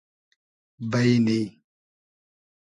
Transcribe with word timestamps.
بݷنی 0.91 1.39